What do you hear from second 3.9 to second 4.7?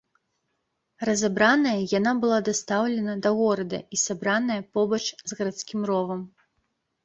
і сабраная